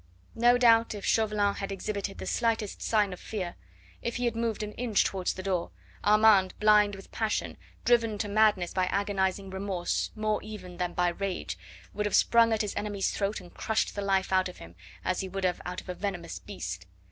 No 0.33 0.57
doubt 0.57 0.95
if 0.95 1.05
Chauvelin 1.05 1.53
had 1.57 1.71
exhibited 1.71 2.17
the 2.17 2.25
slightest 2.25 2.81
sign 2.81 3.13
of 3.13 3.19
fear, 3.19 3.53
if 4.01 4.15
he 4.15 4.25
had 4.25 4.35
moved 4.35 4.63
an 4.63 4.71
inch 4.71 5.03
towards 5.03 5.31
the 5.35 5.43
door, 5.43 5.69
Armand, 6.03 6.55
blind 6.59 6.95
with 6.95 7.11
passion, 7.11 7.55
driven 7.85 8.17
to 8.17 8.27
madness 8.27 8.73
by 8.73 8.87
agonising 8.87 9.51
remorse 9.51 10.09
more 10.15 10.41
even 10.41 10.77
than 10.77 10.93
by 10.95 11.09
rage, 11.09 11.55
would 11.93 12.07
have 12.07 12.15
sprung 12.15 12.51
at 12.51 12.63
his 12.63 12.75
enemy's 12.75 13.11
throat 13.15 13.39
and 13.39 13.53
crushed 13.53 13.93
the 13.93 14.01
life 14.01 14.33
out 14.33 14.49
of 14.49 14.57
him 14.57 14.73
as 15.05 15.19
he 15.19 15.29
would 15.29 15.45
out 15.45 15.81
of 15.81 15.87
a 15.87 15.93
venomous 15.93 16.39
beast. 16.39 16.87